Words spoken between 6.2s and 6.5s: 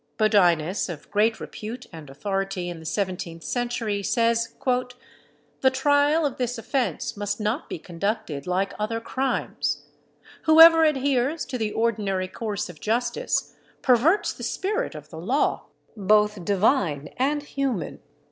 of